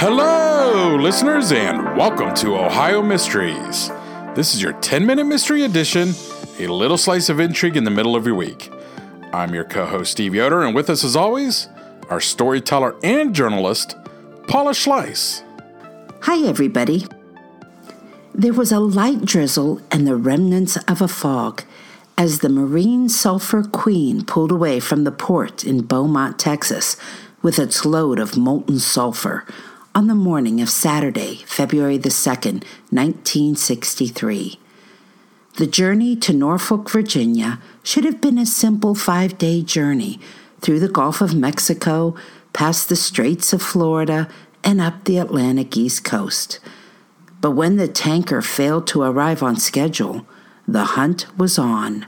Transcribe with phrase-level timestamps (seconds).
[0.00, 3.88] Hello, listeners, and welcome to Ohio Mysteries.
[4.36, 6.10] This is your 10 minute mystery edition,
[6.60, 8.70] a little slice of intrigue in the middle of your week.
[9.32, 11.68] I'm your co host, Steve Yoder, and with us, as always,
[12.10, 13.96] our storyteller and journalist,
[14.46, 15.42] Paula Schleis.
[16.22, 17.04] Hi, everybody.
[18.32, 21.64] There was a light drizzle and the remnants of a fog
[22.16, 26.96] as the Marine Sulphur Queen pulled away from the port in Beaumont, Texas,
[27.42, 29.44] with its load of molten sulfur
[29.98, 34.60] on the morning of Saturday, February the 2nd, 1963.
[35.56, 40.20] The journey to Norfolk, Virginia should have been a simple five day journey
[40.60, 42.14] through the Gulf of Mexico,
[42.52, 44.28] past the Straits of Florida,
[44.62, 46.60] and up the Atlantic East Coast.
[47.40, 50.24] But when the tanker failed to arrive on schedule,
[50.68, 52.06] the hunt was on.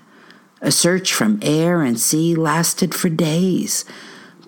[0.61, 3.85] A search from air and sea lasted for days,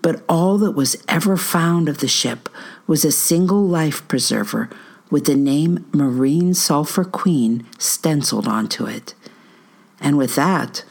[0.02, 2.48] but all that was ever found of the ship
[2.86, 4.68] was a single life preserver
[5.10, 9.14] with the name Marine Sulphur Queen stenciled onto it.
[10.00, 10.84] And with that,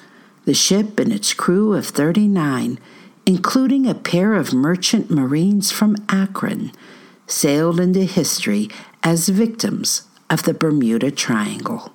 [0.46, 2.80] the ship and its crew of 39,
[3.26, 6.72] including a pair of merchant marines from Akron,
[7.28, 8.70] sailed into history
[9.04, 11.92] as victims of the Bermuda Triangle.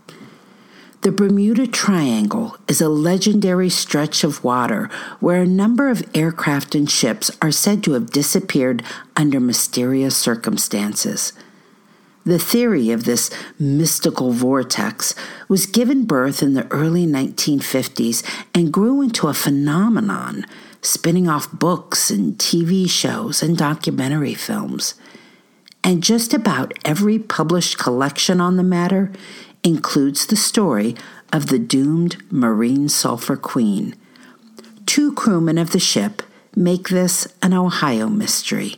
[1.07, 4.91] The Bermuda Triangle is a legendary stretch of water
[5.21, 8.83] where a number of aircraft and ships are said to have disappeared
[9.15, 11.33] under mysterious circumstances.
[12.25, 15.15] The theory of this mystical vortex
[15.47, 20.45] was given birth in the early 1950s and grew into a phenomenon,
[20.83, 24.95] spinning off books and TV shows and documentary films.
[25.85, 29.13] And just about every published collection on the matter
[29.67, 30.95] includes the story
[31.33, 33.97] of the doomed Marine Sulphur Queen.
[34.87, 36.23] Two crewmen of the ship
[36.55, 38.77] make this an Ohio mystery.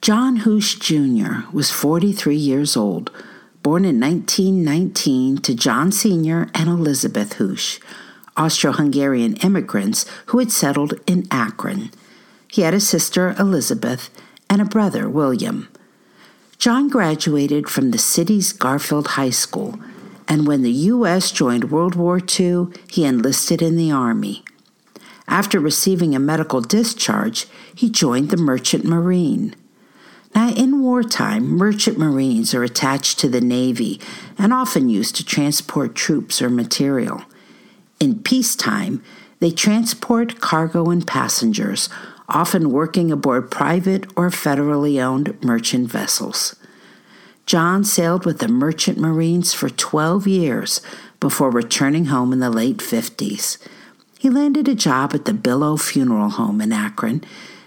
[0.00, 1.46] John Hoosh Jr.
[1.52, 3.10] was 43 years old,
[3.62, 6.48] born in 1919 to John Sr.
[6.54, 7.78] and Elizabeth Hoosh,
[8.38, 11.90] Austro Hungarian immigrants who had settled in Akron.
[12.48, 14.08] He had a sister, Elizabeth,
[14.48, 15.68] and a brother, William.
[16.60, 19.80] John graduated from the city's Garfield High School
[20.28, 21.32] and when the U.S.
[21.32, 24.44] joined World War II, he enlisted in the Army.
[25.26, 29.56] After receiving a medical discharge, he joined the Merchant Marine.
[30.34, 33.98] Now, in wartime, merchant marines are attached to the Navy
[34.36, 37.24] and often used to transport troops or material.
[38.00, 39.02] In peacetime,
[39.38, 41.88] they transport cargo and passengers,
[42.30, 46.56] often working aboard private or federally owned merchant vessels.
[47.46, 50.80] John sailed with the Merchant Marines for 12 years
[51.18, 53.58] before returning home in the late 50s.
[54.18, 57.24] He landed a job at the Billow Funeral Home in Akron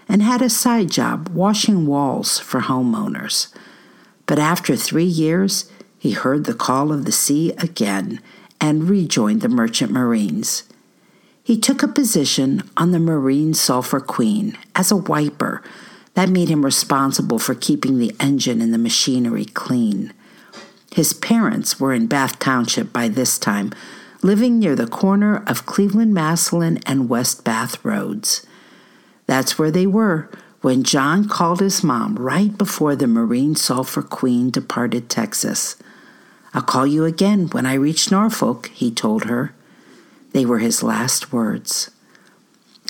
[0.08, 3.52] and had a side job washing walls for homeowners.
[4.26, 8.20] But after three years, he heard the call of the sea again
[8.60, 10.64] and rejoined the Merchant Marines.
[11.44, 15.62] He took a position on the Marine Sulphur Queen as a wiper
[16.14, 20.14] that made him responsible for keeping the engine and the machinery clean.
[20.90, 23.74] His parents were in Bath Township by this time,
[24.22, 28.46] living near the corner of Cleveland Massillon and West Bath Roads.
[29.26, 30.30] That's where they were
[30.62, 35.76] when John called his mom right before the Marine Sulphur Queen departed Texas.
[36.54, 39.52] I'll call you again when I reach Norfolk, he told her.
[40.34, 41.92] They were his last words.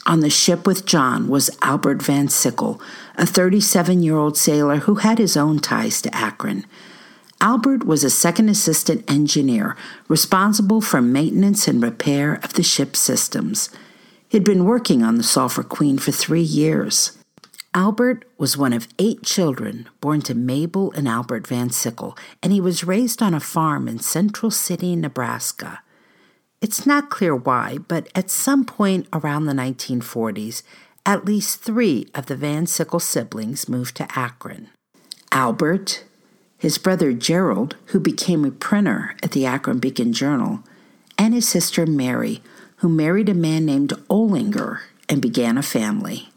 [0.06, 2.80] On the ship with John was Albert Van Sickle,
[3.16, 6.64] a 37 year old sailor who had his own ties to Akron.
[7.42, 9.76] Albert was a second assistant engineer
[10.08, 13.68] responsible for maintenance and repair of the ship's systems.
[14.26, 17.18] He'd been working on the Sulphur Queen for three years.
[17.74, 22.60] Albert was one of eight children born to Mabel and Albert Van Sickle, and he
[22.60, 25.80] was raised on a farm in Central City, Nebraska.
[26.64, 30.62] It's not clear why, but at some point around the 1940s,
[31.04, 34.70] at least three of the Van Sickle siblings moved to Akron.
[35.30, 36.04] Albert,
[36.56, 40.60] his brother Gerald, who became a printer at the Akron Beacon Journal,
[41.18, 42.42] and his sister Mary,
[42.76, 46.30] who married a man named Olinger and began a family.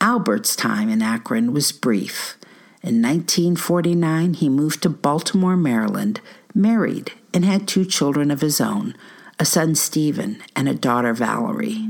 [0.00, 2.36] Albert's time in Akron was brief.
[2.80, 6.20] In 1949, he moved to Baltimore, Maryland,
[6.54, 8.94] married, and had two children of his own
[9.38, 11.86] a son, Stephen, and a daughter, Valerie.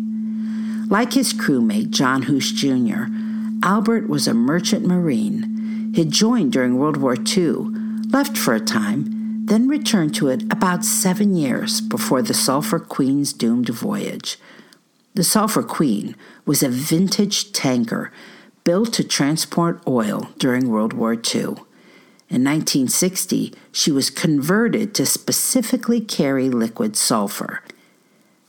[0.88, 3.06] Like his crewmate, John Hoosh Jr.,
[3.62, 5.92] Albert was a merchant marine.
[5.94, 7.74] He'd joined during World War II,
[8.10, 13.32] left for a time, then returned to it about seven years before the Sulphur Queen's
[13.32, 14.38] doomed voyage.
[15.14, 16.14] The Sulphur Queen
[16.46, 18.12] was a vintage tanker
[18.62, 21.56] built to transport oil during World War II.
[22.30, 27.60] In 1960, she was converted to specifically carry liquid sulfur.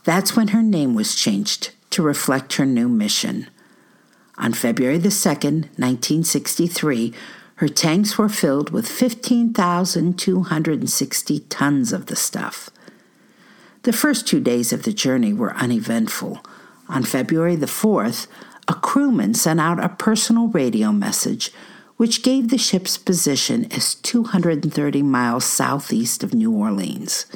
[0.04, 3.50] That's when her name was changed to reflect her new mission.
[4.38, 7.12] On February the 2nd, 1963,
[7.56, 12.70] her tanks were filled with 15,260 tons of the stuff.
[13.82, 16.46] The first two days of the journey were uneventful.
[16.88, 18.28] On February the 4th,
[18.68, 21.52] a crewman sent out a personal radio message
[22.02, 27.28] which gave the ship's position as 230 miles southeast of New Orleans.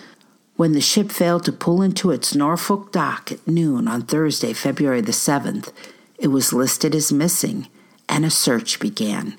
[0.56, 5.02] When the ship failed to pull into its Norfolk dock at noon on Thursday, February
[5.02, 5.72] the 7th,
[6.18, 7.68] it was listed as missing
[8.10, 9.38] and a search began.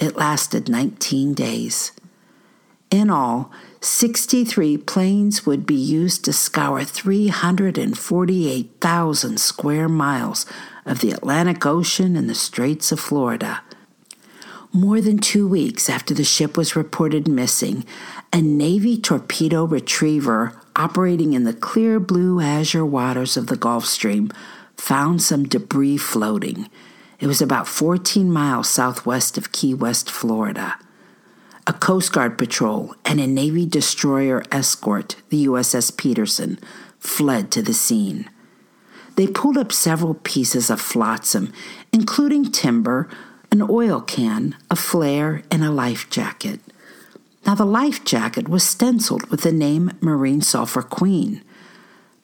[0.00, 1.92] It lasted 19 days.
[2.90, 10.44] In all, 63 planes would be used to scour 348,000 square miles
[10.84, 13.62] of the Atlantic Ocean and the Straits of Florida.
[14.76, 17.86] More than two weeks after the ship was reported missing,
[18.30, 24.30] a Navy torpedo retriever operating in the clear blue azure waters of the Gulf Stream
[24.76, 26.68] found some debris floating.
[27.18, 30.78] It was about 14 miles southwest of Key West, Florida.
[31.66, 36.58] A Coast Guard patrol and a Navy destroyer escort, the USS Peterson,
[36.98, 38.28] fled to the scene.
[39.16, 41.50] They pulled up several pieces of flotsam,
[41.94, 43.08] including timber,
[43.50, 46.60] an oil can, a flare, and a life jacket.
[47.46, 51.42] Now, the life jacket was stenciled with the name Marine Sulphur Queen,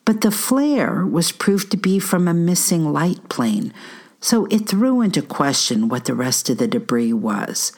[0.05, 3.73] but the flare was proved to be from a missing light plane,
[4.21, 7.73] so it threw into question what the rest of the debris was.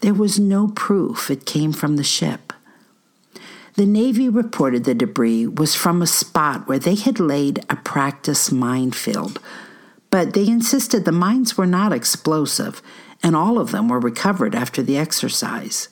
[0.00, 2.52] There was no proof it came from the ship.
[3.74, 8.52] The Navy reported the debris was from a spot where they had laid a practice
[8.52, 9.40] minefield,
[10.14, 12.80] but they insisted the mines were not explosive,
[13.20, 15.88] and all of them were recovered after the exercise.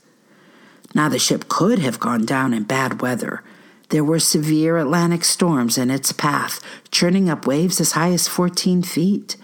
[0.94, 3.42] Now, the ship could have gone down in bad weather.
[3.88, 6.60] There were severe Atlantic storms in its path,
[6.92, 9.36] churning up waves as high as 14 feet.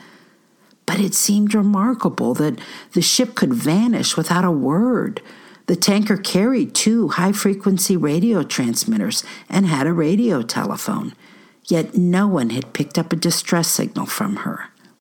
[0.87, 2.61] But it seemed remarkable that
[2.93, 5.21] the ship could vanish without a word.
[5.67, 11.15] The tanker carried two high frequency radio transmitters and had a radio telephone,
[11.65, 14.71] yet no one had picked up a distress signal from her.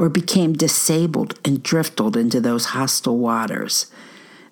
[0.00, 3.92] or became disabled and drifted into those hostile waters.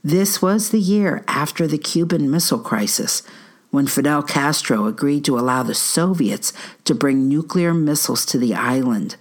[0.04, 3.22] This was the year after the Cuban Missile Crisis,
[3.70, 6.52] when Fidel Castro agreed to allow the Soviets
[6.84, 9.16] to bring nuclear missiles to the island,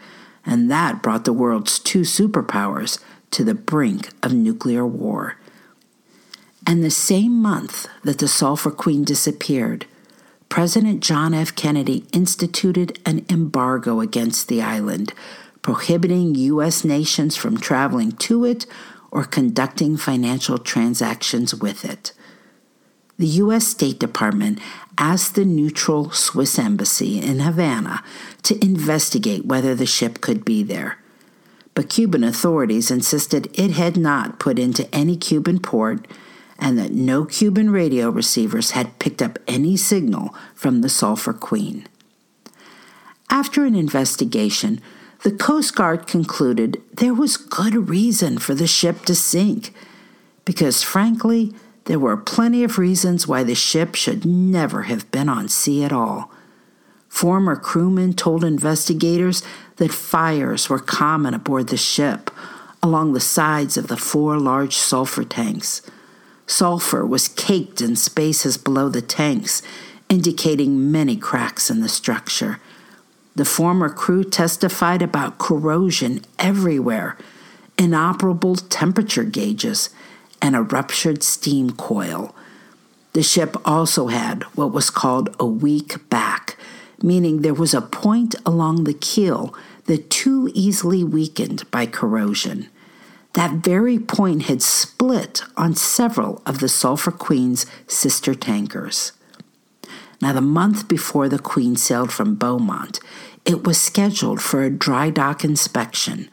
[0.46, 5.38] and that brought the world's two superpowers to the brink of nuclear war.
[6.66, 9.86] And the same month that the Sulphur Queen disappeared,
[10.50, 11.56] President John F.
[11.56, 15.14] Kennedy instituted an embargo against the island
[15.68, 16.86] prohibiting U.S.
[16.86, 18.66] nations from traveling to it
[19.12, 22.14] or conducting financial transactions with it.
[23.18, 23.68] The U.S.
[23.68, 24.60] State Department
[24.98, 28.02] asked the neutral Swiss embassy in Havana
[28.44, 31.00] to investigate whether the ship could be there.
[31.74, 36.08] but Cuban authorities insisted it had not put into any Cuban port
[36.58, 41.86] and that no Cuban radio receivers had picked up any signal from the Sulphur Queen.
[43.30, 44.82] After an investigation,
[45.24, 49.74] the Coast Guard concluded there was good reason for the ship to sink,
[50.46, 51.54] because frankly,
[51.86, 55.92] there were plenty of reasons why the ship should never have been on sea at
[55.92, 56.32] all.
[57.08, 59.42] Former crewmen told investigators
[59.78, 62.30] that fires were common aboard the ship
[62.84, 65.82] along the sides of the four large sulfur tanks.
[66.46, 69.62] Sulfur was caked in spaces below the tanks,
[70.10, 72.60] indicating many cracks in the structure.
[73.38, 77.20] The former crew testified about corrosion everywhere,
[77.78, 79.92] inoperable temperature gauges,
[80.42, 82.34] and a ruptured steam coil.
[83.14, 86.58] The ship also had what was called a weak back,
[87.04, 89.54] meaning there was a point along the keel
[89.86, 92.70] that too easily weakened by corrosion.
[93.34, 99.12] That very point had split on several of the Sulphur Queen's sister tankers.
[100.22, 103.00] Now, the month before the Queen sailed from Beaumont,
[103.46, 106.30] it was scheduled for a dry dock inspection,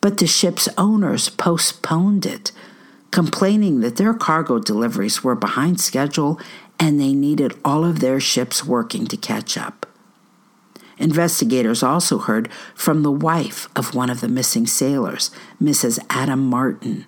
[0.00, 2.52] but the ship's owners postponed it,
[3.10, 6.40] complaining that their cargo deliveries were behind schedule
[6.78, 9.86] and they needed all of their ships working to catch up.
[10.98, 15.30] Investigators also heard from the wife of one of the missing sailors,
[15.62, 15.98] Mrs.
[16.10, 17.06] Adam Martin.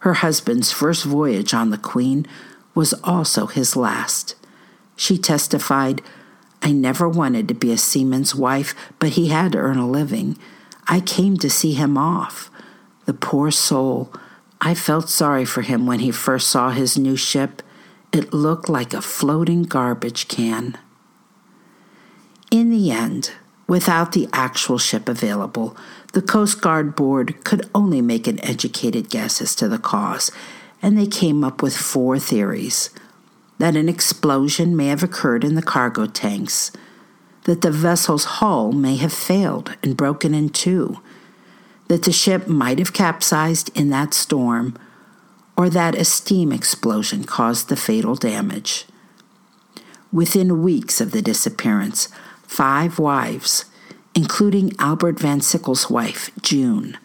[0.00, 2.26] Her husband's first voyage on the Queen
[2.74, 4.34] was also his last.
[4.96, 6.02] She testified,
[6.62, 10.38] I never wanted to be a seaman's wife, but he had to earn a living.
[10.86, 12.50] I came to see him off.
[13.06, 14.12] The poor soul.
[14.60, 17.62] I felt sorry for him when he first saw his new ship.
[18.12, 20.78] It looked like a floating garbage can.
[22.52, 23.32] In the end,
[23.66, 25.76] without the actual ship available,
[26.12, 30.30] the Coast Guard Board could only make an educated guess as to the cause,
[30.80, 32.90] and they came up with four theories
[33.58, 36.72] that an explosion may have occurred in the cargo tanks,
[37.44, 41.00] that the vessel's hull may have failed and broken in two,
[41.88, 44.76] that the ship might have capsized in that storm,
[45.56, 48.86] or that a steam explosion caused the fatal damage.
[50.12, 52.08] Within weeks of the disappearance,
[52.46, 53.64] five wives,
[54.14, 56.98] including Albert Van Sickle's wife, June,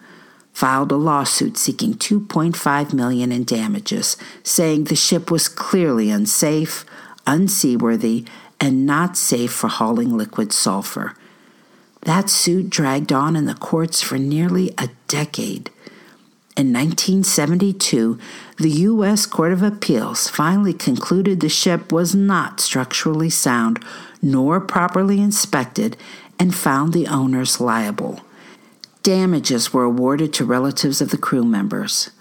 [0.58, 6.84] filed a lawsuit seeking 2.5 million in damages, saying the ship was clearly unsafe,
[7.28, 8.26] unseaworthy,
[8.60, 11.14] and not safe for hauling liquid sulfur.
[12.02, 15.70] That suit dragged on in the courts for nearly a decade.
[16.56, 18.18] In 1972,
[18.58, 19.28] the U.S.
[19.28, 23.86] Court of Appeals finally concluded the ship was not structurally sound
[24.24, 25.96] nor properly inspected
[26.40, 28.22] and found the owners liable.
[29.08, 32.12] Damages were awarded to relatives of the crew members.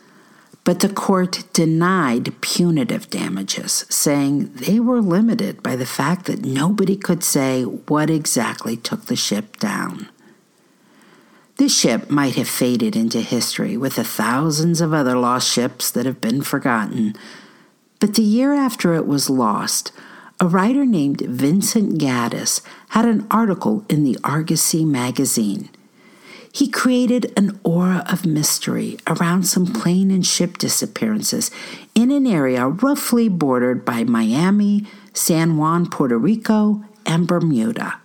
[0.63, 6.97] But the court denied punitive damages, saying they were limited by the fact that nobody
[6.97, 10.11] could say what exactly took the ship down.
[11.57, 16.07] This ship might have faded into history with the thousands of other lost ships that
[16.07, 17.17] have been forgotten,
[17.99, 19.91] but the year after it was lost,
[20.39, 25.69] a writer named Vincent Gaddis had an article in the Argosy magazine.
[26.57, 31.51] He created an aura of mystery around some plane and ship disappearances
[31.95, 38.01] in an area roughly bordered by Miami, San Juan, Puerto Rico, and Bermuda.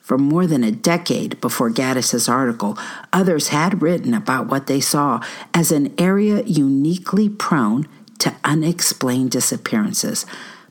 [0.00, 2.78] For more than a decade before Gaddis's article,
[3.12, 5.20] others had written about what they saw
[5.52, 7.86] as an area uniquely prone
[8.20, 10.24] to unexplained disappearances,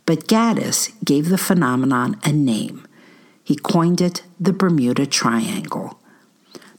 [0.08, 2.88] but Gaddis gave the phenomenon a name.
[3.44, 6.00] He coined it the Bermuda Triangle.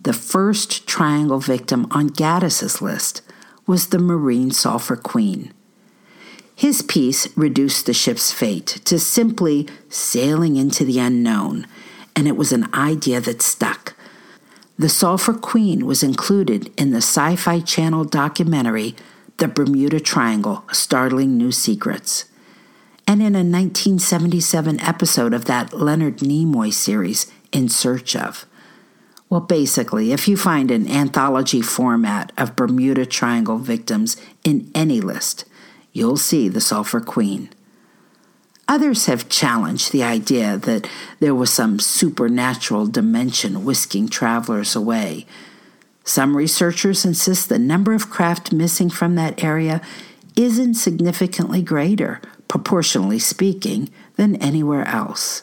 [0.07, 3.23] The first triangle victim on Gaddis's list
[3.67, 5.53] was the Marine Sulphur Queen.
[6.55, 11.67] His piece reduced the ship's fate to simply sailing into the unknown,
[12.15, 13.97] and it was an idea that stuck.
[14.79, 18.95] The Sulphur Queen was included in the Sci Fi Channel documentary
[19.39, 22.27] The Bermuda Triangle Startling New Secrets
[23.09, 28.47] and in a 1977 episode of that Leonard Nimoy series, In Search of.
[29.28, 35.45] Well, basically, if you find an anthology format of Bermuda Triangle victims in any list,
[35.92, 37.50] you'll see the Sulphur Queen.
[38.68, 40.88] Others have challenged the idea that
[41.21, 45.26] there was some supernatural dimension whisking travelers away.
[46.04, 49.80] Some researchers insist the number of craft missing from that area
[50.37, 55.42] isn't significantly greater, proportionally speaking, than anywhere else.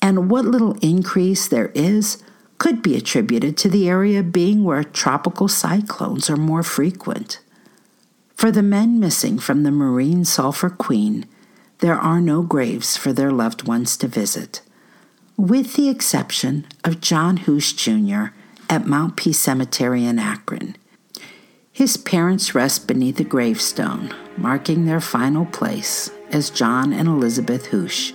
[0.00, 2.22] And what little increase there is
[2.58, 7.40] could be attributed to the area being where tropical cyclones are more frequent.
[8.34, 11.26] For the men missing from the Marine Sulphur Queen,
[11.78, 14.60] there are no graves for their loved ones to visit,
[15.36, 18.26] with the exception of John Hoosh Jr.
[18.68, 20.76] at Mount Peace Cemetery in Akron.
[21.72, 28.12] His parents rest beneath a gravestone, marking their final place as John and Elizabeth Hoosh,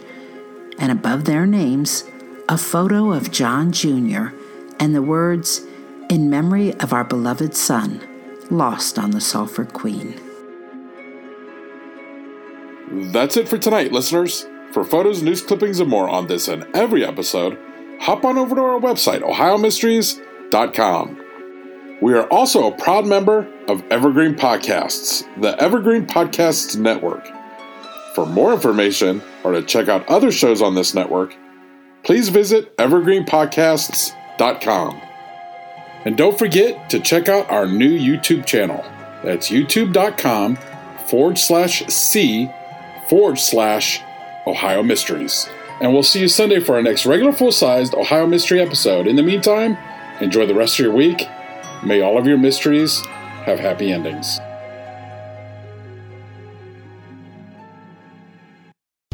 [0.78, 2.04] and above their names,
[2.54, 4.28] a photo of John Jr.
[4.80, 5.62] and the words,
[6.08, 8.00] In memory of our beloved son,
[8.52, 10.14] lost on the Sulphur Queen.
[13.12, 14.46] That's it for tonight, listeners.
[14.72, 17.58] For photos, news clippings, and more on this and every episode,
[18.00, 21.22] hop on over to our website, ohiomysteries.com.
[22.04, 27.28] We are also a proud member of Evergreen Podcasts, the Evergreen Podcasts Network.
[28.14, 31.36] For more information or to check out other shows on this network,
[32.04, 35.02] please visit evergreenpodcasts.com.
[36.06, 38.84] And don't forget to check out our new YouTube channel.
[39.24, 40.58] That's youtube.com
[41.08, 42.52] forward slash C
[43.08, 44.02] forward slash
[44.46, 45.48] Ohio Mysteries.
[45.82, 49.08] And we'll see you Sunday for our next regular full sized Ohio Mystery episode.
[49.08, 49.78] In the meantime,
[50.22, 51.28] enjoy the rest of your week.
[51.84, 53.02] May all of your mysteries
[53.46, 54.40] have happy endings.